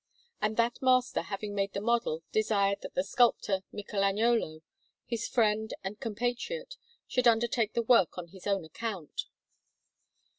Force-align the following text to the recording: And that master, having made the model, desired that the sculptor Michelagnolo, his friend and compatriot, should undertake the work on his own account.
And 0.41 0.57
that 0.57 0.81
master, 0.81 1.21
having 1.21 1.53
made 1.53 1.73
the 1.73 1.79
model, 1.79 2.23
desired 2.31 2.81
that 2.81 2.95
the 2.95 3.03
sculptor 3.03 3.61
Michelagnolo, 3.71 4.63
his 5.05 5.27
friend 5.27 5.71
and 5.83 5.99
compatriot, 5.99 6.75
should 7.07 7.27
undertake 7.27 7.73
the 7.73 7.83
work 7.83 8.17
on 8.17 8.29
his 8.29 8.47
own 8.47 8.65
account. 8.65 9.25